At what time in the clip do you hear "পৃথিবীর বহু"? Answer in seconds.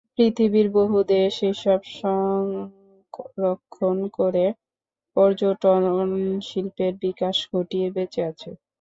0.13-0.97